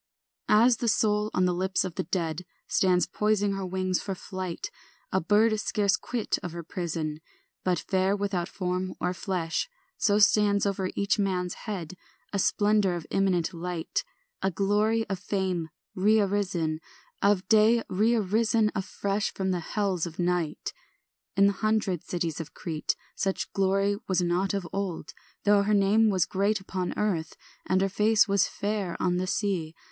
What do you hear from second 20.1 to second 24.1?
night. In the hundred cities of Crete Such glory